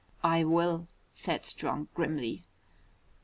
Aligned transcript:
"I 0.23 0.43
will," 0.43 0.87
said 1.13 1.45
Strong 1.45 1.89
grimly. 1.93 2.47